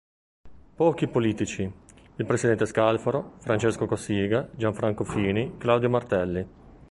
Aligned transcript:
Pochi 0.75 1.03
i 1.03 1.07
politici: 1.07 1.71
il 2.15 2.25
presidente 2.25 2.65
Scalfaro, 2.65 3.33
Francesco 3.37 3.85
Cossiga, 3.85 4.49
Gianfranco 4.51 5.03
Fini, 5.03 5.57
Claudio 5.59 5.91
Martelli. 5.91 6.47